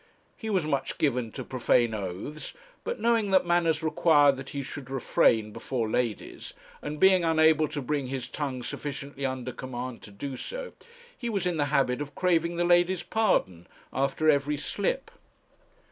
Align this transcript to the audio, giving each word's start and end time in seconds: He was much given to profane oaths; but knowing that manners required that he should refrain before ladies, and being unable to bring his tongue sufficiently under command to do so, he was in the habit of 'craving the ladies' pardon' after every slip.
He 0.35 0.49
was 0.49 0.63
much 0.65 0.97
given 0.97 1.31
to 1.33 1.43
profane 1.43 1.93
oaths; 1.93 2.55
but 2.83 2.99
knowing 2.99 3.29
that 3.29 3.45
manners 3.45 3.83
required 3.83 4.35
that 4.37 4.49
he 4.49 4.63
should 4.63 4.89
refrain 4.89 5.51
before 5.51 5.87
ladies, 5.87 6.53
and 6.81 6.99
being 6.99 7.23
unable 7.23 7.67
to 7.67 7.83
bring 7.83 8.07
his 8.07 8.27
tongue 8.27 8.63
sufficiently 8.63 9.27
under 9.27 9.51
command 9.51 10.01
to 10.01 10.09
do 10.09 10.37
so, 10.37 10.71
he 11.15 11.29
was 11.29 11.45
in 11.45 11.57
the 11.57 11.65
habit 11.65 12.01
of 12.01 12.15
'craving 12.15 12.55
the 12.55 12.65
ladies' 12.65 13.03
pardon' 13.03 13.67
after 13.93 14.27
every 14.27 14.57
slip. 14.57 15.11